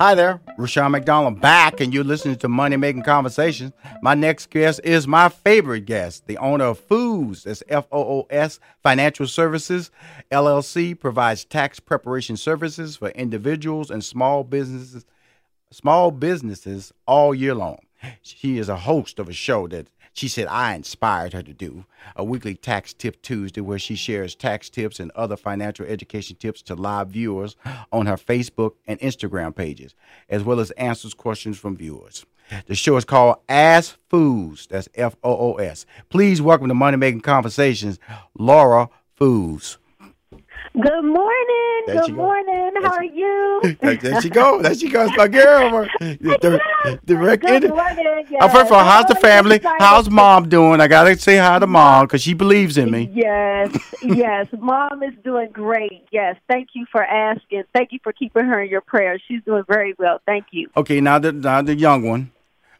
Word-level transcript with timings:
Hi 0.00 0.16
there, 0.16 0.40
Rushion 0.58 0.90
McDonald 0.90 1.40
back, 1.40 1.80
and 1.80 1.94
you're 1.94 2.02
listening 2.02 2.34
to 2.38 2.48
Money 2.48 2.76
Making 2.76 3.04
Conversations. 3.04 3.72
My 4.02 4.14
next 4.14 4.50
guest 4.50 4.80
is 4.82 5.06
my 5.06 5.28
favorite 5.28 5.86
guest, 5.86 6.26
the 6.26 6.36
owner 6.38 6.64
of 6.64 6.84
Foos, 6.88 7.44
that's 7.44 7.62
F 7.68 7.86
O 7.92 8.02
O 8.02 8.26
S 8.28 8.58
Financial 8.82 9.28
Services 9.28 9.92
LLC, 10.32 10.98
provides 10.98 11.44
tax 11.44 11.78
preparation 11.78 12.36
services 12.36 12.96
for 12.96 13.10
individuals 13.10 13.88
and 13.88 14.04
small 14.04 14.42
businesses, 14.42 15.04
small 15.70 16.10
businesses 16.10 16.92
all 17.06 17.32
year 17.32 17.54
long. 17.54 17.78
She 18.20 18.58
is 18.58 18.68
a 18.68 18.76
host 18.76 19.20
of 19.20 19.28
a 19.28 19.32
show 19.32 19.68
that 19.68 19.86
she 20.14 20.28
said 20.28 20.46
I 20.46 20.74
inspired 20.74 21.32
her 21.32 21.42
to 21.42 21.52
do 21.52 21.84
a 22.16 22.24
weekly 22.24 22.54
Tax 22.54 22.94
Tip 22.94 23.20
Tuesday 23.20 23.60
where 23.60 23.78
she 23.78 23.96
shares 23.96 24.34
tax 24.34 24.70
tips 24.70 25.00
and 25.00 25.10
other 25.10 25.36
financial 25.36 25.84
education 25.84 26.36
tips 26.36 26.62
to 26.62 26.74
live 26.74 27.08
viewers 27.08 27.56
on 27.92 28.06
her 28.06 28.16
Facebook 28.16 28.74
and 28.86 28.98
Instagram 29.00 29.54
pages, 29.54 29.94
as 30.28 30.42
well 30.42 30.60
as 30.60 30.70
answers 30.72 31.14
questions 31.14 31.58
from 31.58 31.76
viewers. 31.76 32.24
The 32.66 32.74
show 32.74 32.96
is 32.96 33.04
called 33.04 33.36
Ask 33.48 33.96
Foos. 34.10 34.68
That's 34.68 34.88
F 34.94 35.16
O 35.24 35.36
O 35.36 35.54
S. 35.54 35.84
Please 36.10 36.40
welcome 36.40 36.68
to 36.68 36.74
Money 36.74 36.96
Making 36.96 37.20
Conversations, 37.20 37.98
Laura 38.38 38.88
Foos. 39.18 39.78
Good 40.72 41.04
morning. 41.04 41.82
There 41.86 42.00
Good 42.00 42.10
go. 42.10 42.14
morning. 42.16 42.70
There 42.74 42.82
How 42.82 42.94
are 42.94 43.04
you? 43.04 43.76
there, 43.80 43.96
there 43.96 44.20
she 44.20 44.30
go. 44.30 44.60
There 44.60 44.74
she 44.74 44.88
goes, 44.88 45.10
my 45.16 45.28
girl. 45.28 45.88
The, 46.00 47.00
direct 47.06 47.42
Good 47.42 47.68
morning. 47.68 48.26
Uh, 48.40 48.48
first 48.48 48.66
of 48.66 48.72
all, 48.72 48.84
how's 48.84 49.06
the 49.06 49.14
family? 49.14 49.60
How's 49.78 50.10
mom 50.10 50.48
doing? 50.48 50.80
I 50.80 50.88
gotta 50.88 51.16
say 51.18 51.36
hi 51.36 51.58
to 51.58 51.66
mom 51.66 52.06
because 52.06 52.22
she 52.22 52.34
believes 52.34 52.76
in 52.76 52.90
me. 52.90 53.10
Yes, 53.14 53.76
yes. 54.02 54.46
Mom 54.58 55.02
is 55.02 55.14
doing 55.22 55.50
great. 55.52 56.04
Yes. 56.10 56.36
Thank 56.48 56.70
you 56.74 56.86
for 56.90 57.02
asking. 57.04 57.64
Thank 57.74 57.92
you 57.92 58.00
for 58.02 58.12
keeping 58.12 58.44
her 58.44 58.62
in 58.62 58.70
your 58.70 58.80
prayers. 58.80 59.22
She's 59.26 59.42
doing 59.44 59.64
very 59.68 59.94
well. 59.98 60.20
Thank 60.26 60.46
you. 60.50 60.68
Okay, 60.76 61.00
now 61.00 61.18
the 61.18 61.32
now 61.32 61.62
the 61.62 61.74
young 61.76 62.02
one, 62.02 62.30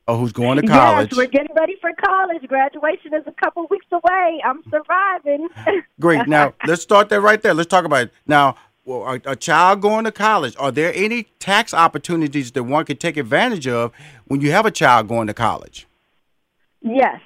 uh, 0.06 0.16
who's 0.16 0.32
going 0.32 0.60
to 0.60 0.66
college. 0.66 1.10
Yes, 1.12 1.19
we're 1.19 1.26
getting 1.26 1.54
ready 1.56 1.76
for 1.81 1.91
college. 2.04 2.42
Graduation 2.47 3.15
is 3.15 3.25
a 3.26 3.32
couple 3.32 3.66
weeks 3.70 3.87
away. 3.91 4.41
I'm 4.44 4.62
surviving. 4.70 5.48
Great. 6.00 6.26
Now 6.28 6.54
let's 6.66 6.82
start 6.82 7.09
there 7.09 7.20
right 7.20 7.41
there. 7.41 7.54
Let's 7.54 7.69
talk 7.69 7.84
about 7.84 8.04
it. 8.04 8.12
now. 8.26 8.56
Well, 8.87 9.14
a, 9.14 9.31
a 9.31 9.34
child 9.34 9.81
going 9.81 10.04
to 10.04 10.12
college. 10.12 10.54
Are 10.59 10.70
there 10.70 10.93
any 10.94 11.22
tax 11.38 11.72
opportunities 11.72 12.53
that 12.53 12.64
one 12.64 12.84
can 12.84 12.98
take 12.98 13.16
advantage 13.16 13.66
of 13.66 13.93
when 14.26 14.43
you 14.43 14.50
have 14.50 14.66
a 14.66 14.70
child 14.70 15.09
going 15.09 15.26
to 15.28 15.32
college? 15.32 15.87
Yes. 16.82 17.19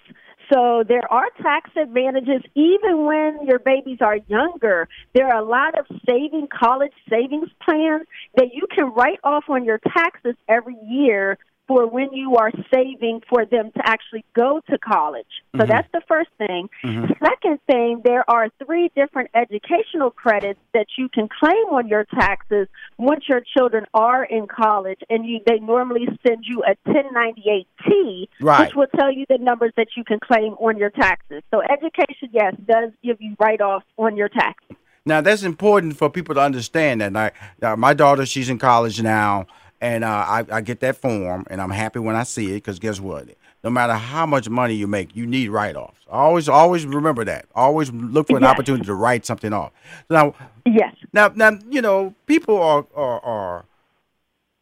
So 0.52 0.82
there 0.86 1.12
are 1.12 1.26
tax 1.42 1.70
advantages 1.76 2.42
even 2.54 3.04
when 3.04 3.44
your 3.44 3.58
babies 3.58 3.98
are 4.00 4.18
younger. 4.28 4.88
There 5.14 5.26
are 5.26 5.42
a 5.42 5.44
lot 5.44 5.76
of 5.76 5.86
saving 6.06 6.46
college 6.48 6.92
savings 7.10 7.50
plans 7.60 8.06
that 8.36 8.54
you 8.54 8.66
can 8.74 8.92
write 8.94 9.18
off 9.24 9.44
on 9.48 9.64
your 9.64 9.78
taxes 9.78 10.36
every 10.48 10.76
year 10.86 11.38
for 11.68 11.86
when 11.86 12.10
you 12.12 12.34
are 12.36 12.50
saving 12.74 13.20
for 13.28 13.44
them 13.44 13.70
to 13.76 13.80
actually 13.84 14.24
go 14.34 14.60
to 14.70 14.78
college. 14.78 15.26
So 15.56 15.64
Mhm. 15.64 15.68
that's 15.68 15.88
the 15.92 16.00
first 16.08 16.30
thing. 16.38 16.70
The 16.82 17.14
second 17.22 17.60
thing, 17.70 18.00
there 18.04 18.24
are 18.28 18.48
three 18.64 18.90
different 18.96 19.28
educational 19.34 20.10
credits 20.10 20.58
that 20.72 20.86
you 20.96 21.10
can 21.10 21.28
claim 21.28 21.66
on 21.70 21.86
your 21.86 22.04
taxes 22.04 22.68
once 22.96 23.28
your 23.28 23.42
children 23.42 23.84
are 23.92 24.24
in 24.24 24.46
college 24.46 25.00
and 25.10 25.26
you 25.26 25.40
they 25.46 25.58
normally 25.58 26.08
send 26.26 26.44
you 26.46 26.64
a 26.64 26.74
1098T 26.90 28.28
Right. 28.40 28.60
which 28.66 28.74
will 28.74 28.86
tell 28.98 29.12
you 29.12 29.26
the 29.28 29.38
numbers 29.38 29.72
that 29.76 29.88
you 29.96 30.04
can 30.04 30.18
claim 30.20 30.54
on 30.54 30.78
your 30.78 30.90
taxes. 30.90 31.42
So 31.50 31.60
education, 31.62 32.30
yes, 32.32 32.54
does 32.66 32.90
give 33.02 33.20
you 33.20 33.36
write-offs 33.38 33.86
on 33.98 34.16
your 34.16 34.28
taxes. 34.30 34.76
Now 35.04 35.20
that's 35.20 35.42
important 35.42 35.96
for 35.96 36.10
people 36.10 36.34
to 36.34 36.40
understand 36.40 37.00
that. 37.00 37.12
Like 37.12 37.34
uh, 37.62 37.76
my 37.76 37.94
daughter, 37.94 38.24
she's 38.26 38.48
in 38.48 38.58
college 38.58 39.02
now, 39.02 39.46
and 39.80 40.04
uh, 40.04 40.08
I, 40.08 40.44
I 40.50 40.60
get 40.60 40.80
that 40.80 40.96
form, 40.96 41.46
and 41.50 41.60
I'm 41.60 41.70
happy 41.70 41.98
when 41.98 42.16
I 42.16 42.24
see 42.24 42.50
it 42.52 42.54
because 42.54 42.78
guess 42.78 43.00
what? 43.00 43.28
No 43.64 43.70
matter 43.70 43.94
how 43.94 44.24
much 44.24 44.48
money 44.48 44.74
you 44.74 44.86
make, 44.86 45.16
you 45.16 45.26
need 45.26 45.48
write-offs. 45.48 46.00
Always, 46.08 46.48
always 46.48 46.86
remember 46.86 47.24
that. 47.24 47.46
Always 47.54 47.90
look 47.92 48.28
for 48.28 48.36
an 48.36 48.44
Yes. 48.44 48.52
opportunity 48.52 48.84
to 48.84 48.94
write 48.94 49.26
something 49.26 49.52
off. 49.52 49.72
Now, 50.08 50.34
Yes. 50.64 50.94
now, 51.12 51.32
now, 51.34 51.58
you 51.68 51.82
know, 51.82 52.14
people 52.26 52.60
are 52.60 52.86
are, 52.94 53.20
are 53.20 53.64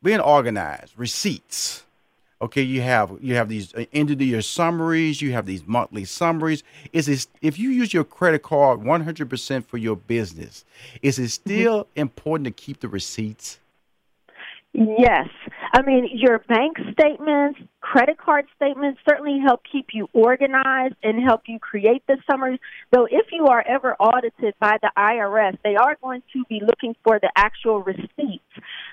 being 0.03 0.21
organized. 0.21 0.95
Receipts. 0.97 1.83
Okay, 2.41 2.63
you 2.63 2.83
have 2.83 3.17
you 3.23 3.35
have 3.35 3.49
these 3.49 3.75
uh, 3.75 3.87
end 3.95 4.11
of 4.11 4.19
the 4.19 4.27
year 4.27 4.43
summaries. 4.43 5.23
You 5.23 5.33
have 5.33 5.47
these 5.47 5.67
monthly 5.67 6.05
summaries. 6.05 6.63
Is 6.93 7.09
it 7.09 7.27
if 7.41 7.59
you 7.59 7.71
use 7.71 7.95
your 7.95 8.05
credit 8.05 8.43
card 8.43 8.85
one 8.85 9.05
hundred 9.05 9.31
percent 9.31 9.67
for 9.67 9.79
your 9.79 9.97
business? 9.97 10.65
Is 11.01 11.19
it 11.19 11.31
still 11.31 11.87
important 11.97 12.45
to 12.45 12.51
keep 12.51 12.81
the 12.81 12.89
receipts? 12.89 13.59
Yes. 14.79 15.29
I 15.73 15.81
mean, 15.81 16.07
your 16.13 16.41
bank 16.41 16.77
statements, 16.93 17.59
credit 17.81 18.19
card 18.19 18.45
statements 18.57 19.01
certainly 19.09 19.39
help 19.43 19.63
keep 19.71 19.87
you 19.95 20.07
organized 20.13 20.97
and 21.03 21.23
help 21.25 21.43
you 21.47 21.59
create 21.59 22.03
the 22.07 22.19
summaries. 22.31 22.61
Though, 22.93 23.07
if 23.11 23.27
you 23.33 23.47
are 23.47 23.65
ever 23.67 23.95
audited 23.95 24.53
by 24.61 24.77
the 24.83 24.91
IRS, 24.99 25.57
they 25.65 25.77
are 25.77 25.97
going 26.03 26.23
to 26.35 26.45
be 26.51 26.61
looking 26.61 26.95
for 27.05 27.19
the 27.19 27.33
actual 27.37 27.83
receipts. 27.83 28.45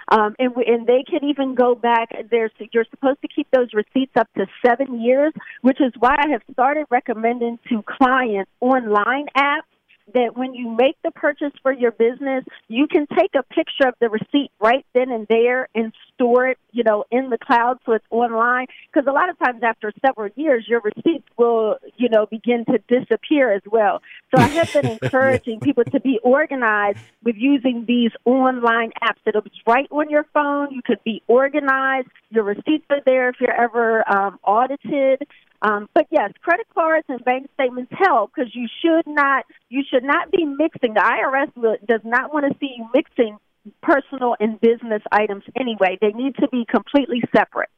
Um, 0.10 0.36
and, 0.40 0.56
and 0.56 0.88
they 0.88 1.04
can 1.04 1.28
even 1.28 1.54
go 1.54 1.76
back. 1.76 2.10
There's, 2.32 2.52
you're 2.72 2.86
supposed 2.90 3.20
to 3.22 3.28
keep 3.28 3.48
those 3.52 3.68
receipts 3.74 4.14
up 4.16 4.30
to 4.38 4.46
seven 4.66 5.02
years, 5.02 5.34
which 5.64 5.82
is 5.82 5.92
why 6.00 6.16
I 6.18 6.30
have 6.30 6.44
started 6.54 6.86
recommending 6.92 7.60
to 7.68 7.84
clients 7.84 8.50
online 8.62 9.26
apps 9.38 9.73
that 10.14 10.36
when 10.36 10.54
you 10.54 10.70
make 10.70 10.98
the 11.04 11.12
purchase 11.12 11.54
for 11.62 11.72
your 11.72 11.92
business, 11.92 12.44
you 12.68 12.88
can 12.88 13.08
take 13.18 13.32
a 13.36 13.44
picture 13.44 13.88
of 13.88 13.96
the 14.00 14.10
receipt 14.10 14.52
right 14.60 14.86
then 14.94 15.12
and 15.12 15.28
there 15.28 15.70
and 15.74 15.94
store 16.14 16.48
it, 16.48 16.58
you 16.72 16.84
know, 16.84 17.06
in 17.12 17.30
the 17.30 17.38
cloud 17.38 17.80
so 17.86 17.94
it's 17.94 18.06
online. 18.10 18.68
Because 18.92 19.08
a 19.08 19.14
lot 19.14 19.30
of 19.30 19.40
times 19.40 19.62
after 19.64 19.92
several 20.06 20.30
years, 20.36 20.66
your 20.68 20.82
receipts 20.82 21.28
will, 21.38 21.78
you 21.98 22.10
know, 22.10 22.26
begin 22.26 22.66
to 22.66 22.80
disappear 22.88 23.52
as 23.52 23.62
well. 23.66 24.02
So 24.36 24.42
I 24.42 24.48
have 24.48 24.72
been 24.74 24.86
encouraging 25.02 25.60
people 25.60 25.84
to 25.86 26.00
be 26.00 26.20
organized 26.24 27.00
with 27.24 27.36
using 27.38 27.86
these 27.88 28.12
online 28.26 28.92
apps. 29.02 29.20
It'll 29.26 29.42
be 29.42 29.52
right 29.66 29.88
on 29.92 30.10
your 30.10 30.26
phone. 30.34 30.72
You 30.72 30.82
could 30.84 31.04
be 31.04 31.22
organized. 31.28 32.08
Your 32.30 32.44
receipts 32.44 32.86
are 32.90 33.02
there 33.06 33.30
if 33.30 33.36
you're 33.40 33.52
ever 33.52 34.04
um, 34.12 34.40
audited. 34.44 35.28
Um, 35.64 35.88
but 35.94 36.08
yes, 36.12 36.32
credit 36.42 36.68
cards 36.76 37.06
and 37.08 37.24
bank 37.24 37.50
statements 37.54 37.92
help 37.98 38.32
because 38.36 38.54
you 38.54 38.68
should 38.82 39.08
not 39.08 39.46
you 39.70 39.82
should 39.90 40.04
not 40.04 40.30
be 40.30 40.44
mixing. 40.46 40.94
The 40.94 41.00
IRS 41.00 41.80
does 41.88 42.02
not 42.04 42.34
want 42.34 42.52
to 42.52 42.58
see 42.60 42.76
you 42.78 42.88
mixing 42.94 43.38
personal 43.82 44.36
and 44.42 44.60
business 44.60 45.02
items 45.12 45.44
anyway. 45.58 45.98
They 46.02 46.12
need 46.12 46.36
to 46.36 46.50
be 46.50 46.66
completely 46.70 47.22
separate. 47.34 47.70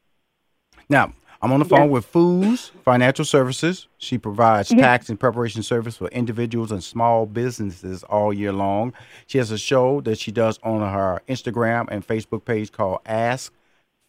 Now, 0.90 1.14
I'm 1.44 1.52
on 1.52 1.60
the 1.60 1.66
phone 1.66 1.82
Yes. 1.82 1.90
with 1.92 2.12
Foos 2.12 2.72
Financial 2.84 3.24
Services. 3.24 3.88
She 4.00 4.18
provides 4.18 4.72
Yes. 4.72 4.80
tax 4.80 5.10
and 5.10 5.20
preparation 5.20 5.62
service 5.62 5.96
for 5.98 6.08
individuals 6.08 6.72
and 6.72 6.84
small 6.84 7.28
businesses 7.28 8.04
all 8.04 8.34
year 8.34 8.52
long. 8.52 8.94
She 9.28 9.38
has 9.38 9.52
a 9.52 9.58
show 9.60 10.02
that 10.02 10.18
she 10.18 10.32
does 10.32 10.60
on 10.64 10.82
her 10.82 11.22
Instagram 11.28 11.88
and 11.92 12.06
Facebook 12.06 12.46
page 12.46 12.72
called 12.72 13.00
Ask 13.06 13.54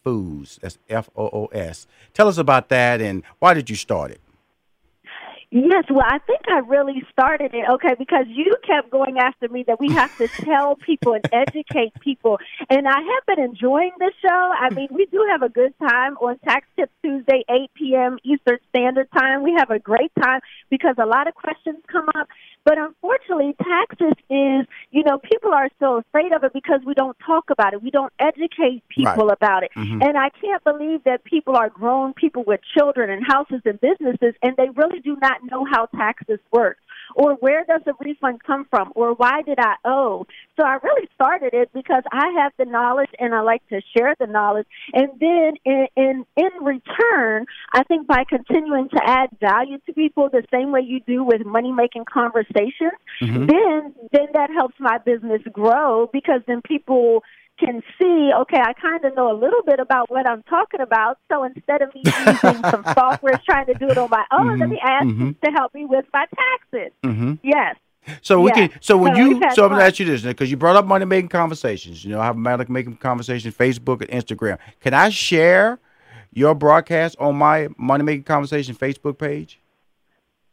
Foos. 0.06 0.60
That's 0.60 0.78
F 0.88 1.10
O 1.16 1.24
O 1.24 1.46
S. 1.46 1.86
Tell 2.14 2.28
us 2.28 2.38
about 2.38 2.68
that 2.68 3.00
and 3.00 3.24
why 3.40 3.54
did 3.54 3.68
you 3.68 3.74
start 3.76 4.12
it? 4.12 4.20
Yes, 5.50 5.84
well, 5.88 6.04
I 6.04 6.18
think 6.18 6.40
I 6.48 6.58
really 6.58 7.04
started 7.12 7.54
it, 7.54 7.64
okay, 7.70 7.94
because 7.98 8.26
you 8.28 8.56
kept 8.66 8.90
going 8.90 9.18
after 9.18 9.48
me 9.48 9.62
that 9.68 9.78
we 9.78 9.90
have 9.92 10.14
to 10.18 10.26
tell 10.44 10.74
people 10.76 11.14
and 11.14 11.24
educate 11.32 11.92
people. 12.00 12.38
And 12.68 12.86
I 12.88 12.98
have 13.00 13.26
been 13.36 13.44
enjoying 13.44 13.92
the 13.98 14.10
show. 14.20 14.52
I 14.60 14.70
mean, 14.74 14.88
we 14.90 15.06
do 15.06 15.24
have 15.30 15.42
a 15.42 15.48
good 15.48 15.72
time 15.78 16.16
on 16.16 16.38
Tax 16.40 16.66
Tips 16.76 16.92
Tuesday, 17.02 17.44
8 17.48 17.70
p.m. 17.74 18.18
Eastern 18.24 18.58
Standard 18.70 19.08
Time. 19.16 19.42
We 19.44 19.54
have 19.56 19.70
a 19.70 19.78
great 19.78 20.10
time 20.20 20.40
because 20.68 20.96
a 20.98 21.06
lot 21.06 21.28
of 21.28 21.34
questions 21.34 21.78
come 21.90 22.08
up. 22.16 22.28
But 22.64 22.78
unfortunately, 22.78 23.54
taxes 23.62 24.14
is, 24.28 24.66
you 24.90 25.04
know, 25.04 25.18
people 25.18 25.54
are 25.54 25.68
so 25.78 25.98
afraid 25.98 26.32
of 26.32 26.42
it 26.42 26.52
because 26.52 26.80
we 26.84 26.94
don't 26.94 27.16
talk 27.24 27.48
about 27.50 27.74
it. 27.74 27.80
We 27.80 27.92
don't 27.92 28.12
educate 28.18 28.82
people 28.88 29.26
Right. 29.28 29.36
about 29.40 29.62
it. 29.62 29.70
Mhm. 29.76 30.04
And 30.04 30.18
I 30.18 30.30
can't 30.30 30.64
believe 30.64 31.04
that 31.04 31.22
people 31.22 31.54
are 31.54 31.68
grown 31.70 32.12
people 32.14 32.42
with 32.42 32.60
children 32.76 33.08
and 33.08 33.24
houses 33.24 33.62
and 33.64 33.80
businesses 33.80 34.34
and 34.42 34.56
they 34.56 34.68
really 34.70 34.98
do 34.98 35.16
not 35.22 35.35
know 35.44 35.64
how 35.64 35.86
taxes 35.86 36.40
work 36.52 36.78
or 37.14 37.34
where 37.34 37.64
does 37.64 37.82
the 37.84 37.94
refund 38.00 38.42
come 38.42 38.66
from 38.68 38.92
or 38.94 39.14
why 39.14 39.42
did 39.42 39.58
I 39.58 39.74
owe. 39.84 40.26
So 40.58 40.64
I 40.64 40.78
really 40.82 41.08
started 41.14 41.54
it 41.54 41.70
because 41.72 42.02
I 42.12 42.32
have 42.40 42.52
the 42.58 42.64
knowledge 42.64 43.10
and 43.18 43.34
I 43.34 43.40
like 43.40 43.66
to 43.68 43.80
share 43.96 44.14
the 44.18 44.26
knowledge. 44.26 44.66
And 44.92 45.08
then 45.20 45.54
in 45.64 45.86
in, 45.96 46.26
in 46.36 46.50
return, 46.64 47.46
I 47.72 47.82
think 47.84 48.06
by 48.06 48.24
continuing 48.28 48.88
to 48.90 49.00
add 49.04 49.30
value 49.40 49.78
to 49.86 49.92
people 49.92 50.28
the 50.28 50.44
same 50.52 50.72
way 50.72 50.80
you 50.80 51.00
do 51.00 51.22
with 51.22 51.44
money 51.44 51.72
making 51.72 52.04
conversations, 52.04 52.98
Mhm. 53.20 53.48
then 53.50 53.94
then 54.12 54.28
that 54.34 54.50
helps 54.50 54.78
my 54.80 54.98
business 54.98 55.42
grow 55.52 56.08
because 56.12 56.40
then 56.46 56.60
people 56.62 57.22
can 57.58 57.82
see, 57.98 58.30
okay, 58.42 58.60
I 58.60 58.72
kind 58.74 59.04
of 59.04 59.14
know 59.16 59.30
a 59.30 59.38
little 59.38 59.62
bit 59.64 59.80
about 59.80 60.10
what 60.10 60.28
I'm 60.28 60.42
talking 60.44 60.80
about. 60.80 61.18
So 61.30 61.44
instead 61.44 61.82
of 61.82 61.94
me 61.94 62.02
using 62.16 62.64
some 62.70 62.84
software 62.98 63.38
trying 63.44 63.66
to 63.66 63.74
do 63.74 63.90
it 63.90 63.98
on 63.98 64.08
my 64.10 64.24
own, 64.30 64.58
let 64.58 64.68
Mhm, 64.68 64.70
me 64.70 64.80
ask 64.82 65.06
mhm. 65.06 65.20
you 65.20 65.34
to 65.44 65.50
help 65.52 65.74
me 65.74 65.84
with 65.86 66.04
my 66.12 66.26
taxes. 66.36 66.92
Mm-hmm. 67.04 67.32
Yes. 67.42 67.76
So 68.22 68.40
we 68.40 68.50
Yeah. 68.50 68.68
can. 68.68 68.70
So 68.80 68.96
when 68.96 69.14
So 69.14 69.18
you. 69.20 69.40
So 69.50 69.64
I'm 69.64 69.70
gonna 69.70 69.82
ask 69.84 69.98
you 69.98 70.06
this 70.06 70.22
because 70.22 70.50
you 70.50 70.56
brought 70.56 70.76
up 70.76 70.86
money 70.86 71.04
making 71.04 71.28
conversations. 71.28 72.04
You 72.04 72.12
know, 72.12 72.20
I 72.20 72.26
have 72.26 72.36
money 72.36 72.64
making 72.68 72.96
conversations, 72.96 73.54
Facebook 73.56 74.00
and 74.00 74.10
Instagram. 74.10 74.58
Can 74.80 74.94
I 74.94 75.08
share 75.08 75.78
your 76.32 76.54
broadcast 76.54 77.16
on 77.18 77.36
my 77.36 77.68
money 77.76 78.04
making 78.04 78.24
conversation 78.24 78.74
Facebook 78.74 79.18
page? 79.18 79.58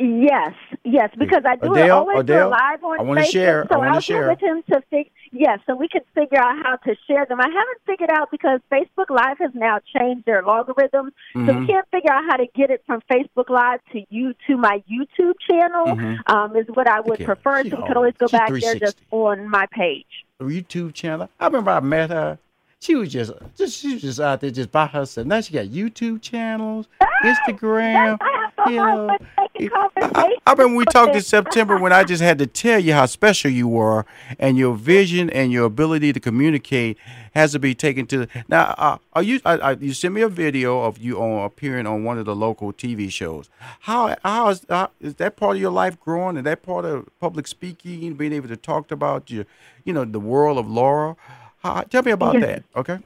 Yes, 0.06 0.54
yes, 0.84 1.10
because 1.18 1.44
I 1.46 1.56
do 1.56 1.74
it 1.76 1.80
Adele, 1.84 1.98
always 2.00 2.16
do 2.26 2.34
Adele, 2.34 2.50
live 2.50 2.84
on 2.84 3.18
I 3.18 3.24
share, 3.24 3.64
I 3.64 3.68
So 3.74 3.80
wanna 3.80 3.92
will 3.94 4.00
share. 4.02 4.28
with 4.28 4.42
him 4.42 4.62
to 4.70 4.82
fix. 4.90 5.10
Yes, 5.32 5.60
so 5.66 5.78
we 5.78 5.88
can 5.88 6.02
figure 6.14 6.40
out 6.40 6.58
how 6.62 6.76
to 6.76 6.96
share 7.08 7.26
them. 7.26 7.40
I 7.40 7.46
haven't 7.48 7.82
figured 7.86 8.10
out 8.12 8.30
because 8.30 8.60
Facebook 8.70 9.10
Live 9.10 9.38
has 9.40 9.52
now 9.54 9.80
changed 9.98 10.26
their 10.26 10.44
logarithm, 10.44 11.12
so 11.34 11.40
Mhm. 11.40 11.60
we 11.62 11.68
can't 11.68 11.88
figure 11.90 12.12
out 12.12 12.24
how 12.30 12.36
to 12.36 12.48
get 12.54 12.70
it 12.70 12.84
from 12.86 13.02
Facebook 13.10 13.50
Live 13.50 13.80
to 13.94 14.04
you 14.10 14.34
to 14.48 14.58
my 14.58 14.84
YouTube 14.92 15.36
channel. 15.50 15.86
Mhm. 15.96 16.20
Um, 16.30 16.56
is 16.58 16.68
what 16.74 16.88
I 16.90 17.00
would 17.00 17.14
Okay. 17.14 17.26
prefer. 17.26 17.64
She 17.64 17.70
So 17.70 17.78
we 17.78 17.88
could 17.88 17.96
always 17.98 18.16
go 18.18 18.28
back 18.28 18.50
there 18.50 18.76
just 18.76 19.00
on 19.12 19.48
my 19.50 19.68
page. 19.68 20.26
YouTube 20.42 20.94
channel. 20.94 21.30
I 21.40 21.46
remember 21.46 21.72
I 21.72 21.80
met 21.80 22.10
her. 22.10 22.38
She 22.84 22.96
was 22.96 23.14
just, 23.14 23.32
just 23.58 23.80
she 23.80 23.94
was 23.94 24.02
just 24.02 24.20
out 24.20 24.42
there 24.42 24.52
just 24.52 24.70
by 24.70 24.88
herself. 24.88 25.26
Now 25.26 25.40
she 25.40 25.54
got 25.54 25.68
YouTube 25.68 26.22
channels, 26.22 26.86
Instagram. 27.24 28.18
Yes, 28.20 28.20
I 28.20 28.42
have 28.42 28.54
so 28.58 28.70
You 28.72 28.78
know, 28.78 29.08
to 29.08 29.26
take 29.38 29.52
in 29.56 29.66
it- 29.68 29.72
I, 30.16 30.36
I 30.46 30.52
remember 30.52 30.76
we 30.76 30.84
talked 30.86 31.16
in. 31.16 31.22
September 31.22 31.78
when 31.78 31.94
I 31.94 32.04
just 32.04 32.22
had 32.22 32.38
to 32.40 32.46
tell 32.46 32.80
you 32.80 32.92
how 32.92 33.06
special 33.06 33.50
you 33.50 33.70
were, 33.70 34.06
and 34.38 34.58
your 34.58 34.76
vision 34.76 35.30
and 35.30 35.50
your 35.50 35.64
ability 35.64 36.12
to 36.12 36.20
communicate 36.20 36.98
has 37.34 37.54
to 37.54 37.60
be 37.60 37.74
taken 37.74 38.06
to. 38.08 38.28
Now, 38.50 38.76
uh, 38.78 38.98
are 39.14 39.24
you? 39.24 39.40
I, 39.46 39.54
I, 39.54 39.72
you 39.74 39.94
sent 39.94 40.14
me 40.14 40.22
a 40.22 40.28
video 40.28 40.82
of 40.82 40.98
you 40.98 41.22
on 41.22 41.46
appearing 41.46 41.88
on 41.88 42.04
one 42.04 42.18
of 42.18 42.26
the 42.26 42.36
local 42.36 42.74
TV 42.74 43.10
shows. 43.10 43.50
How 43.80 44.18
how 44.26 44.50
is 44.50 44.66
how, 44.68 44.90
is 45.00 45.16
that 45.16 45.38
part 45.38 45.56
of 45.56 45.62
your 45.62 45.72
life 45.72 45.98
growing? 46.02 46.36
Is 46.36 46.44
that 46.44 46.64
part 46.64 46.84
of 46.84 47.08
public 47.22 47.48
speaking, 47.48 48.14
being 48.16 48.34
able 48.34 48.50
to 48.50 48.58
talk 48.58 48.92
about 48.92 49.32
your, 49.32 49.46
you 49.86 49.94
know, 49.94 50.04
the 50.04 50.20
world 50.20 50.58
of 50.58 50.70
Laura? 50.70 51.16
Tell 51.64 52.04
me 52.04 52.12
about 52.12 52.34
Yes. 52.36 52.44
that, 52.44 52.64
okay? 52.76 53.00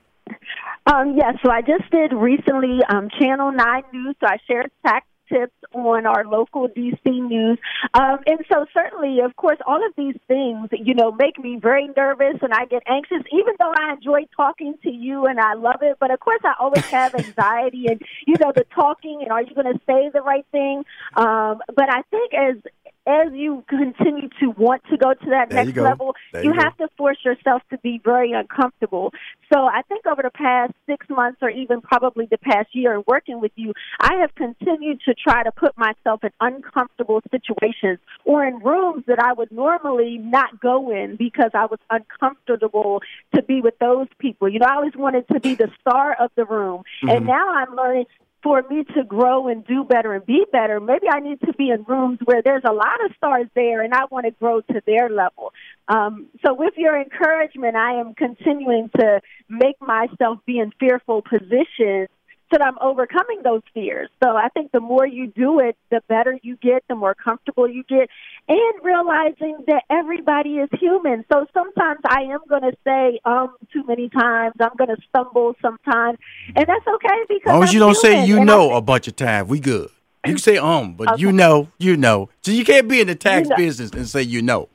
Um, 0.88 1.16
yes, 1.18 1.36
so 1.44 1.52
I 1.52 1.62
just 1.62 1.90
did 1.92 2.14
recently 2.14 2.80
um, 2.90 3.10
Channel 3.20 3.52
9 3.52 3.84
News, 3.94 4.16
so 4.20 4.28
I 4.28 4.38
shared 4.48 4.72
tax 4.86 5.06
tips 5.30 5.54
on 5.74 6.06
our 6.06 6.26
local 6.26 6.70
DC 6.70 7.06
news. 7.06 7.58
Um, 7.94 8.20
and 8.26 8.40
so 8.52 8.66
certainly, 8.74 9.20
of 9.20 9.36
course, 9.36 9.58
all 9.66 9.86
of 9.86 9.94
these 9.98 10.16
things, 10.28 10.70
you 10.72 10.94
know, 10.94 11.12
make 11.12 11.38
me 11.40 11.60
very 11.62 11.90
nervous 11.96 12.38
and 12.42 12.54
I 12.54 12.66
get 12.66 12.84
anxious, 12.88 13.22
even 13.32 13.54
though 13.60 13.74
I 13.76 13.94
enjoy 13.94 14.26
talking 14.36 14.76
to 14.84 14.90
you 14.90 15.26
and 15.26 15.40
I 15.40 15.54
love 15.54 15.82
it. 15.82 15.98
But 16.00 16.12
of 16.12 16.20
course, 16.20 16.42
I 16.44 16.54
always 16.60 16.86
have 16.86 17.14
anxiety 17.16 17.88
and, 17.88 18.02
you 18.26 18.36
know, 18.40 18.52
the 18.56 18.66
talking 18.74 19.20
and 19.22 19.32
are 19.32 19.42
you 19.42 19.54
going 19.54 19.74
to 19.74 19.80
say 19.86 20.10
the 20.14 20.22
right 20.22 20.46
thing? 20.52 20.86
Um, 21.16 21.60
but 21.76 21.90
I 21.90 22.04
think 22.10 22.34
as 22.34 22.56
as 23.08 23.32
you 23.34 23.64
continue 23.70 24.30
to 24.42 24.50
want 24.58 24.84
to 24.92 24.98
go 24.98 25.14
to 25.14 25.30
that 25.30 25.50
There 25.50 25.64
next 25.66 25.76
go. 25.76 25.84
level, 25.84 26.16
There 26.34 26.44
you 26.44 26.54
you 26.54 26.60
have 26.60 26.76
to 26.78 26.88
force 26.98 27.18
yourself 27.24 27.62
to 27.70 27.78
be 27.80 28.02
very 28.04 28.32
uncomfortable. 28.34 29.14
So 29.52 29.66
I 29.66 29.82
think 29.88 30.06
over 30.06 30.22
the 30.22 30.30
past 30.30 30.74
six 30.86 31.08
months 31.10 31.40
or 31.42 31.50
even 31.50 31.82
probably 31.82 32.28
the 32.30 32.38
past 32.38 32.70
year 32.74 32.94
in 32.96 33.04
working 33.08 33.40
with 33.40 33.52
you, 33.56 33.74
I 34.00 34.16
have 34.22 34.36
continued 34.36 35.02
to 35.06 35.14
try 35.14 35.44
to 35.44 35.52
put 35.52 35.78
myself 35.78 36.24
in 36.24 36.32
uncomfortable 36.42 37.22
situations 37.32 38.00
or 38.26 38.46
in 38.46 38.60
rooms 38.60 39.06
that 39.08 39.20
I 39.20 39.34
would 39.34 39.52
normally 39.52 40.18
not 40.18 40.60
go 40.60 40.92
in 40.92 41.16
because 41.16 41.52
I 41.54 41.66
was 41.66 41.80
uncomfortable 41.90 43.02
to 43.36 43.42
be 43.44 43.62
with 43.62 43.78
those 43.80 44.08
people. 44.20 44.50
You 44.50 44.60
know, 44.60 44.68
I 44.70 44.76
always 44.76 44.96
wanted 44.96 45.28
to 45.30 45.40
be 45.40 45.56
the 45.56 45.70
star 45.80 46.16
of 46.20 46.32
the 46.36 46.46
room. 46.46 46.84
And 47.04 47.24
Mhm. 47.24 47.28
now 47.28 47.50
I'm 47.54 47.76
learning 47.76 48.06
for 48.48 48.64
me 48.70 48.86
to 48.96 49.04
grow 49.04 49.50
and 49.50 49.68
do 49.68 49.84
better 49.84 50.14
and 50.14 50.26
be 50.26 50.46
better, 50.54 50.80
maybe 50.80 51.08
I 51.12 51.20
need 51.20 51.42
to 51.42 51.52
be 51.52 51.70
in 51.70 51.84
rooms 51.84 52.18
where 52.24 52.42
there's 52.42 52.64
a 52.66 52.72
lot 52.72 53.04
of 53.04 53.14
stars 53.18 53.48
there 53.56 53.82
and 53.82 53.94
I 53.94 54.06
want 54.10 54.26
to 54.26 54.32
grow 54.32 54.62
to 54.62 54.82
their 54.86 55.10
level. 55.10 55.52
Um, 55.90 56.28
so, 56.46 56.54
with 56.54 56.76
your 56.78 56.98
encouragement, 56.98 57.76
I 57.76 58.00
am 58.00 58.14
continuing 58.14 58.90
to 59.02 59.20
make 59.50 59.76
myself 59.82 60.40
be 60.46 60.60
in 60.60 60.72
fearful 60.80 61.24
positions 61.24 62.08
so 62.50 62.58
that 62.58 62.62
I'm 62.62 62.78
overcoming 62.80 63.42
those 63.44 63.62
fears. 63.74 64.10
So, 64.24 64.36
I 64.36 64.50
think 64.50 64.72
the 64.72 64.80
more 64.80 65.06
you 65.06 65.28
do 65.28 65.60
it, 65.60 65.76
the 65.92 66.02
better 66.08 66.38
you 66.44 66.56
get, 66.58 66.84
the 66.88 66.96
more 66.96 67.14
comfortable 67.16 67.68
you 67.70 67.84
get, 67.84 68.10
and 68.48 68.74
realizing 68.84 69.58
that 69.68 69.84
everybody 69.90 70.56
is 70.58 70.70
human. 70.80 71.26
So, 71.32 71.46
sometimes 71.54 72.00
I 72.08 72.22
am 72.22 72.40
going 72.48 72.64
to 72.64 72.78
say 72.86 73.20
um 73.26 73.56
too 73.74 73.84
many 73.86 74.10
times, 74.10 74.54
I'm 74.60 74.76
going 74.78 74.96
to 74.96 75.02
stumble 75.10 75.56
sometimes, 75.62 76.18
and 76.56 76.66
that's 76.68 76.88
okay 76.88 77.20
because 77.28 77.42
As 77.48 77.54
long 77.54 77.64
as 77.64 77.70
I'm 77.70 77.74
you 77.74 77.80
don't 77.80 77.96
say 77.96 78.26
you 78.26 78.38
and 78.38 78.46
know 78.46 78.68
think- 78.70 78.78
a 78.78 78.82
bunch 78.82 79.08
of 79.08 79.16
times, 79.16 79.50
we 79.50 79.60
good. 79.60 79.90
You 80.28 80.34
can 80.34 80.38
say 80.40 80.58
um, 80.58 80.94
but 80.94 81.08
Okay. 81.14 81.22
you 81.22 81.32
know, 81.32 81.68
you 81.80 81.98
know. 81.98 82.30
So 82.42 82.52
you 82.52 82.64
can't 82.66 82.88
be 82.88 83.02
in 83.02 83.08
the 83.08 83.16
tax 83.16 83.46
You 83.46 83.50
know. 83.52 83.56
business 83.58 83.92
and 83.92 84.08
say 84.08 84.22
you 84.22 84.42
know. 84.42 84.70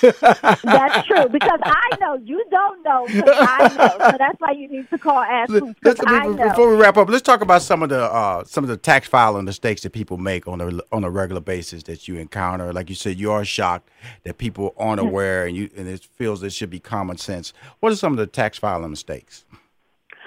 That's 0.00 1.06
true 1.06 1.28
because 1.28 1.60
I 1.62 1.96
know 2.00 2.14
you 2.24 2.44
don't 2.50 2.82
know 2.82 3.06
I 3.08 3.68
know. 3.76 4.10
So 4.10 4.16
that's 4.18 4.38
why 4.40 4.52
you 4.52 4.68
need 4.68 4.88
to 4.90 4.98
call 4.98 5.18
Ask 5.18 5.50
Let- 5.50 5.62
let's- 5.84 6.00
I 6.06 6.26
know. 6.26 6.48
before 6.48 6.70
we 6.70 6.76
wrap 6.80 6.96
up, 6.96 7.08
let's 7.08 7.22
talk 7.22 7.40
about 7.40 7.62
some 7.62 7.82
of 7.82 7.88
the 7.88 8.02
uh, 8.02 8.44
some 8.44 8.64
of 8.64 8.68
the 8.68 8.76
tax 8.76 9.06
filing 9.08 9.44
mistakes 9.44 9.82
that 9.82 9.90
people 9.92 10.16
make 10.16 10.46
on 10.48 10.60
a 10.60 10.70
on 10.92 11.04
a 11.04 11.10
regular 11.10 11.40
basis 11.40 11.82
that 11.84 12.08
you 12.08 12.16
encounter. 12.16 12.72
Like 12.72 12.88
you 12.88 12.94
said, 12.96 13.18
you 13.18 13.30
are 13.32 13.44
shocked 13.44 13.88
that 14.24 14.38
people 14.38 14.74
aren't 14.76 15.00
aware, 15.00 15.46
and 15.46 15.56
you 15.56 15.70
and 15.76 15.88
it 15.88 16.04
feels 16.04 16.42
it 16.42 16.52
should 16.52 16.70
be 16.70 16.80
common 16.80 17.16
sense. 17.16 17.52
What 17.80 17.92
are 17.92 17.96
some 17.96 18.12
of 18.12 18.18
the 18.18 18.26
tax 18.26 18.58
filing 18.58 18.90
mistakes? 18.90 19.44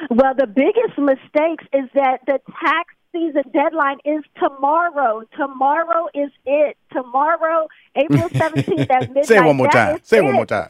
Well, 0.10 0.34
the 0.36 0.48
biggest 0.48 0.98
mistakes 0.98 1.64
is 1.74 1.90
that 1.96 2.20
the 2.28 2.40
tax 2.64 2.94
season 3.14 3.44
deadline 3.54 4.00
is 4.04 4.24
tomorrow. 4.38 5.24
Tomorrow 5.38 6.08
is 6.14 6.32
it. 6.46 6.76
Tomorrow, 6.92 7.68
April 7.96 8.28
17th 8.30 8.90
at 8.90 9.08
midnight. 9.10 9.26
Say 9.26 9.38
it 9.38 9.46
one 9.46 9.56
more 9.56 9.68
time. 9.70 10.00
Say 10.04 10.18
it 10.18 10.24
one 10.24 10.34
more 10.34 10.46
time. 10.46 10.70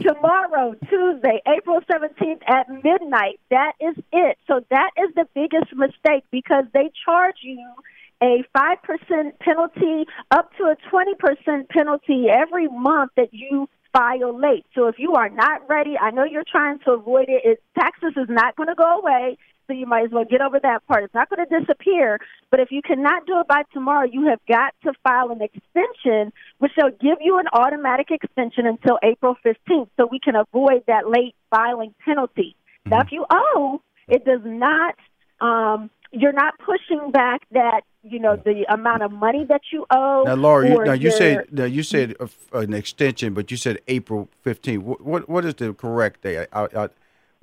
tomorrow, 0.00 0.74
Tuesday, 0.88 1.40
April 1.46 1.80
17th 1.82 2.42
at 2.48 2.68
midnight. 2.82 3.38
That 3.50 3.74
is 3.80 3.94
it. 4.12 4.38
So 4.48 4.64
that 4.70 4.90
is 4.98 5.14
the 5.14 5.28
biggest 5.34 5.72
mistake 5.74 6.24
because 6.32 6.64
they 6.72 6.90
charge 7.04 7.36
you 7.42 7.62
a 8.22 8.42
5% 8.56 9.38
penalty 9.40 10.06
up 10.30 10.50
to 10.56 10.64
a 10.64 10.76
20% 10.90 11.68
penalty 11.68 12.26
every 12.30 12.68
month 12.68 13.12
that 13.16 13.28
you 13.32 13.68
file 13.92 14.38
late. 14.38 14.66
So 14.74 14.88
if 14.88 14.98
you 14.98 15.12
are 15.14 15.28
not 15.28 15.68
ready, 15.68 15.96
I 16.00 16.10
know 16.10 16.24
you're 16.24 16.44
trying 16.50 16.78
to 16.80 16.92
avoid 16.92 17.28
it. 17.28 17.42
it 17.44 17.62
taxes 17.78 18.14
is 18.16 18.28
not 18.28 18.56
going 18.56 18.68
to 18.68 18.74
go 18.74 18.98
away. 18.98 19.36
So 19.66 19.72
you 19.72 19.86
might 19.86 20.04
as 20.04 20.10
well 20.10 20.24
get 20.24 20.40
over 20.40 20.60
that 20.60 20.86
part. 20.86 21.04
It's 21.04 21.14
not 21.14 21.30
going 21.30 21.46
to 21.46 21.60
disappear. 21.60 22.18
But 22.50 22.60
if 22.60 22.70
you 22.70 22.82
cannot 22.82 23.26
do 23.26 23.40
it 23.40 23.48
by 23.48 23.62
tomorrow, 23.72 24.06
you 24.10 24.26
have 24.28 24.40
got 24.46 24.74
to 24.84 24.92
file 25.02 25.30
an 25.30 25.40
extension, 25.40 26.32
which 26.58 26.72
will 26.76 26.90
give 26.90 27.18
you 27.20 27.38
an 27.38 27.46
automatic 27.52 28.10
extension 28.10 28.66
until 28.66 28.98
April 29.02 29.36
15th 29.44 29.88
so 29.96 30.06
we 30.10 30.20
can 30.20 30.36
avoid 30.36 30.84
that 30.86 31.08
late 31.08 31.34
filing 31.50 31.94
penalty. 32.04 32.56
Now, 32.86 33.00
if 33.00 33.12
you 33.12 33.24
owe, 33.30 33.80
it 34.08 34.24
does 34.24 34.42
not, 34.44 34.96
um, 35.40 35.90
you're 36.12 36.32
not 36.32 36.54
pushing 36.58 37.10
back 37.10 37.42
that, 37.52 37.82
you 38.02 38.18
know, 38.18 38.36
the 38.36 38.66
amount 38.72 39.02
of 39.02 39.10
money 39.10 39.46
that 39.48 39.62
you 39.72 39.86
owe. 39.90 40.24
Now, 40.26 40.34
Laura, 40.34 40.68
you, 40.68 40.84
now 40.84 40.92
you 40.92 41.10
said 41.10 41.46
now 41.50 41.64
you 41.64 41.82
said 41.82 42.14
an 42.52 42.74
extension, 42.74 43.32
but 43.32 43.50
you 43.50 43.56
said 43.56 43.78
April 43.88 44.28
fifteenth. 44.42 44.82
What, 44.82 45.00
what 45.00 45.28
what 45.28 45.44
is 45.46 45.54
the 45.54 45.72
correct 45.72 46.20
day? 46.22 46.46
I, 46.52 46.64
I, 46.76 46.88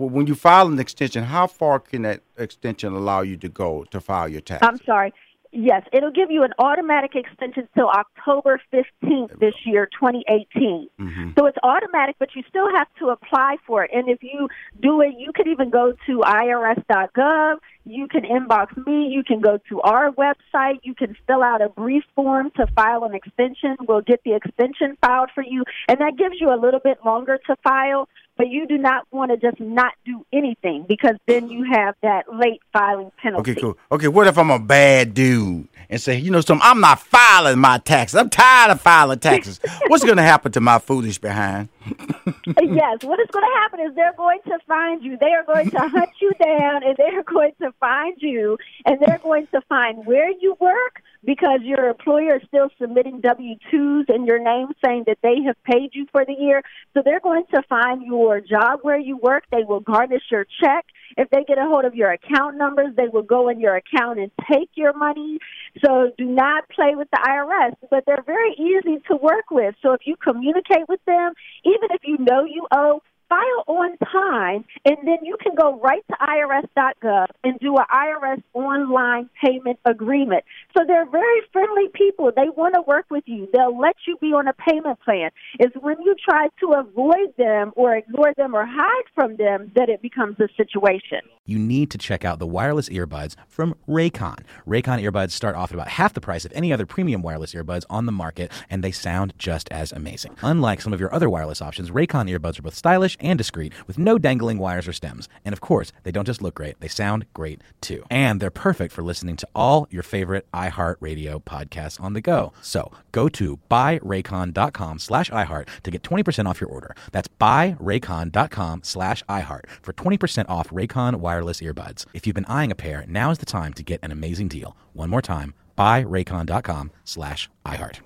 well, 0.02 0.10
when 0.10 0.26
you 0.26 0.34
file 0.34 0.68
an 0.68 0.80
extension, 0.80 1.26
how 1.26 1.46
far 1.46 1.80
can 1.80 2.02
that 2.02 2.22
extension 2.36 2.94
allow 2.94 3.22
you 3.22 3.38
to 3.38 3.48
go 3.48 3.84
to 3.92 4.02
file 4.02 4.28
your 4.28 4.42
tax? 4.42 4.66
I'm 4.66 4.80
sorry. 4.84 5.14
Yes, 5.54 5.86
it'll 5.92 6.12
give 6.12 6.32
you 6.32 6.44
an 6.44 6.54
automatic 6.58 7.14
extension 7.14 7.68
till 7.76 7.90
October 7.90 8.60
15th 8.74 9.38
this 9.40 9.54
year, 9.66 9.86
2018. 9.88 10.88
Mm-hmm. 10.98 11.32
So 11.38 11.46
it's 11.46 11.58
automatic, 11.62 12.16
but 12.20 12.30
you 12.36 12.44
still 12.48 12.72
have 12.74 12.88
to 13.00 13.10
apply 13.10 13.58
for 13.68 13.84
it. 13.84 13.92
And 13.94 14.10
if 14.10 14.24
you 14.24 14.48
do 14.82 15.02
it, 15.02 15.14
you 15.20 15.32
can 15.34 15.50
even 15.50 15.70
go 15.70 15.94
to 16.08 16.20
irs.gov. 16.20 17.58
You 17.84 18.08
can 18.08 18.24
inbox 18.24 18.78
me. 18.88 19.10
You 19.10 19.24
can 19.24 19.42
go 19.42 19.60
to 19.68 19.82
our 19.82 20.12
website. 20.12 20.80
You 20.84 20.96
can 20.96 21.18
fill 21.28 21.44
out 21.44 21.62
a 21.62 21.68
brief 21.68 22.06
form 22.16 22.52
to 22.56 22.66
file 22.68 23.04
an 23.04 23.14
extension. 23.14 23.76
We'll 23.88 24.02
get 24.02 24.22
the 24.24 24.36
extension 24.36 24.98
filed 25.02 25.32
for 25.36 25.44
you. 25.44 25.66
And 25.90 26.00
that 26.00 26.16
gives 26.18 26.36
you 26.40 26.54
a 26.54 26.56
little 26.56 26.80
bit 26.80 27.00
longer 27.04 27.38
to 27.48 27.56
file 27.62 28.08
but 28.38 28.48
you 28.48 28.68
do 28.68 28.78
not 28.78 29.06
want 29.12 29.32
to 29.32 29.38
just 29.38 29.60
not 29.60 29.94
do 30.06 30.26
anything 30.34 30.86
because 30.88 31.16
then 31.28 31.50
you 31.50 31.66
have 31.72 31.96
that 32.02 32.34
late 32.34 32.62
filing 32.74 33.12
penalty. 33.22 33.52
Okay, 33.52 33.62
cool. 33.62 33.78
Okay, 33.92 34.08
what 34.08 34.28
if 34.28 34.38
I'm 34.38 34.50
a 34.50 34.60
bad 34.60 35.14
dude 35.14 35.68
and 35.90 36.02
say, 36.02 36.18
you 36.18 36.32
know, 36.32 36.42
something, 36.42 36.66
I'm 36.66 36.80
not 36.80 37.00
filing 37.00 37.60
my 37.60 37.78
taxes. 37.80 38.16
I'm 38.18 38.30
tired 38.30 38.72
of 38.72 38.82
filing 38.82 39.20
taxes. 39.20 39.60
What's 39.88 40.04
going 40.04 40.18
to 40.18 40.24
happen 40.24 40.52
to 40.54 40.62
my 40.62 40.80
foolish 40.80 41.20
behind? 41.20 41.70
Uh, 41.86 42.62
yes, 42.64 43.04
what 43.04 43.20
is 43.20 43.28
going 43.32 43.46
to 43.46 43.60
happen 43.60 43.80
is 43.82 43.96
they're 43.96 44.14
going 44.18 44.40
to 44.46 44.58
find 44.68 45.04
you. 45.04 45.18
They 45.18 45.34
are 45.34 45.44
going 45.44 45.70
to 45.72 45.80
hunt 45.80 46.10
you 46.22 46.32
down 46.42 46.84
and 46.84 46.96
they're 46.98 47.24
going 47.24 47.54
to 47.62 47.72
find 47.80 48.16
you 48.20 48.58
and 48.86 49.00
they're 49.00 49.20
going 49.22 49.48
to 49.48 49.62
find 49.70 50.06
where 50.06 50.30
you 50.30 50.56
work 50.60 51.04
because 51.24 51.60
your 51.64 51.90
employer 51.90 52.38
is 52.38 52.42
still 52.48 52.70
submitting 52.80 53.22
W 53.22 53.56
2s 53.72 54.10
in 54.14 54.26
your 54.26 54.40
name 54.40 54.68
saying 54.84 55.04
that 55.08 55.20
they 55.22 55.44
have 55.46 55.62
paid 55.64 55.92
you 55.94 56.08
for 56.12 56.26
the 56.26 56.34
year. 56.34 56.64
So 56.94 57.02
they're 57.04 57.20
going 57.20 57.46
to 57.54 57.62
find 57.70 58.04
your 58.06 58.42
job 58.42 58.80
where 58.82 59.00
you 59.00 59.18
work. 59.18 59.44
They 59.52 59.64
will 59.64 59.80
garnish 59.80 60.24
your 60.32 60.46
check. 60.62 60.86
If 61.18 61.30
they 61.30 61.44
get 61.44 61.58
a 61.58 61.66
hold 61.66 61.86
of 61.86 61.96
your 61.96 62.12
account 62.12 62.58
numbers, 62.58 62.96
they 62.96 63.08
will 63.12 63.24
go 63.24 63.50
in 63.50 63.60
your 63.60 63.76
account 63.76 64.20
and 64.20 64.32
take 64.52 64.70
your 64.76 64.94
money. 64.94 65.40
So 65.86 66.12
do 66.18 66.26
not 66.26 66.70
play 66.70 66.96
with 66.96 67.10
the 67.12 67.20
IRS, 67.20 67.76
but 67.90 68.04
they're 68.06 68.24
very 68.26 68.54
easy 68.54 69.02
to 69.10 69.16
work 69.16 69.52
with. 69.52 69.76
So 69.82 69.94
if 69.94 70.02
you 70.06 70.16
communicate 70.16 70.88
with 70.88 71.04
them, 71.06 71.34
even 71.66 71.90
if 71.92 72.02
you 72.04 72.18
know 72.18 72.46
you 72.46 72.68
owe, 72.72 73.02
file 73.32 73.64
on 73.68 73.98
time, 74.12 74.66
and 74.84 74.98
then 75.08 75.24
you 75.24 75.38
can 75.42 75.56
go 75.56 75.80
right 75.80 76.04
to 76.10 76.16
irs.gov 76.20 77.28
and 77.46 77.58
do 77.60 77.78
an 77.78 77.86
IRS 77.90 78.44
online 78.54 79.30
payment 79.42 79.80
agreement. 79.86 80.44
So 80.78 80.84
they're 80.86 81.10
very 81.10 81.42
friendly 81.54 81.88
people. 81.94 82.32
They 82.36 82.50
want 82.58 82.76
to 82.76 82.82
work 82.82 83.06
with 83.10 83.24
you. 83.28 83.48
They'll 83.54 83.80
let 83.80 83.96
you 84.06 84.18
be 84.20 84.28
on 84.28 84.48
a 84.50 84.54
payment 84.54 85.00
plan. 85.00 85.30
It's 85.60 85.76
when 85.80 85.96
you 86.02 86.14
try 86.30 86.48
to 86.60 86.74
avoid 86.74 87.34
them 87.38 87.72
or 87.78 87.96
ignore 87.96 88.34
them 88.36 88.54
or 88.54 88.66
hide 88.68 89.06
from 89.16 89.38
them 89.38 89.72
that 89.76 89.88
it 89.88 90.02
becomes 90.02 90.36
a 90.40 90.50
situation. 90.58 91.22
You 91.46 91.58
need 91.58 91.90
to 91.92 91.98
check 91.98 92.24
out 92.26 92.40
the 92.40 92.48
wireless 92.48 92.90
earbuds 92.90 93.36
from 93.48 93.76
Raycon. 93.88 94.40
Raycon 94.68 95.02
earbuds 95.02 95.32
start 95.32 95.56
off 95.56 95.72
at 95.72 95.76
about 95.76 95.88
half 95.88 96.14
the 96.14 96.22
price 96.22 96.46
of 96.46 96.52
any 96.54 96.72
other 96.72 96.86
premium 96.86 97.22
wireless 97.22 97.54
earbuds 97.54 97.84
on 97.90 98.06
the 98.06 98.12
market, 98.12 98.52
and 98.70 98.84
they 98.84 98.92
sound 98.92 99.34
just 99.38 99.70
as 99.72 99.92
amazing. 99.92 100.36
Unlike 100.42 100.82
some 100.82 100.94
of 100.94 101.00
your 101.00 101.14
other 101.14 101.30
wireless 101.30 101.62
options, 101.62 101.90
Raycon 101.92 102.30
earbuds 102.30 102.60
are 102.60 102.62
both 102.62 102.76
stylish 102.76 103.18
and 103.22 103.38
discreet 103.38 103.74
with 103.88 103.98
no 103.98 104.18
dangling 104.18 104.58
wires 104.58 104.88
or 104.88 104.94
stems. 104.94 105.30
And 105.46 105.54
of 105.54 105.62
course, 105.62 105.92
they 106.04 106.12
don't 106.12 106.26
just 106.26 106.42
look 106.42 106.56
great, 106.56 106.80
they 106.80 106.88
sound 106.88 107.26
great 107.34 107.62
too. 107.82 108.04
And 108.10 108.40
they're 108.40 108.50
perfect 108.52 108.94
for 108.94 109.04
listening 109.04 109.36
to 109.38 109.48
all 109.56 109.88
your 109.90 110.04
favorite 110.04 110.46
iHeartRadio 110.54 111.44
podcasts 111.44 112.02
on 112.02 112.14
the 112.14 112.22
go. 112.22 112.54
So 112.62 112.92
go 113.12 113.30
to 113.30 113.60
buyraycon.com 113.70 115.00
slash 115.00 115.30
iHeart 115.30 115.68
to 115.84 115.92
get 115.92 116.04
20% 116.04 116.46
off 116.46 116.62
your 116.62 116.70
order. 116.70 116.96
That's 117.12 117.30
buyraycon.com 117.40 118.82
slash 118.84 119.24
iHeart 119.30 119.66
for 119.82 119.94
20% 119.94 120.50
off 120.50 120.70
Raycon 120.70 121.16
wireless 121.16 121.62
earbuds. 121.62 122.06
If 122.14 122.26
you've 122.26 122.36
been 122.36 122.46
eyeing 122.46 122.72
a 122.72 122.76
pair, 122.76 123.06
now 123.08 123.32
is 123.32 123.38
the 123.38 123.46
time 123.46 123.74
to 123.74 123.84
get 123.84 124.00
an 124.04 124.12
amazing 124.12 124.48
deal. 124.48 124.76
One 124.94 125.10
more 125.10 125.22
time, 125.22 125.54
buyraycon.com 125.78 126.92
slash 127.04 127.50
iHeart. 127.66 128.00